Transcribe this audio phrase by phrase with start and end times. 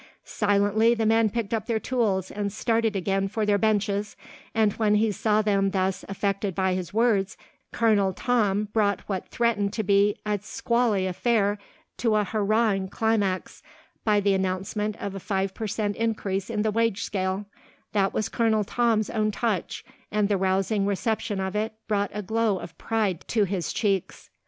[0.25, 4.15] Silently, the men picked up their tools and started again for their benches
[4.55, 7.37] and when he saw them thus affected by his words
[7.71, 11.59] Colonel Tom brought what threatened to be a squally affair
[11.97, 13.61] to a hurrahing climax
[14.03, 17.45] by the announcement of a five per cent increase in the wage scale
[17.91, 22.57] that was Colonel Tom's own touch and the rousing reception of it brought a glow
[22.57, 24.31] of pride to his cheeks.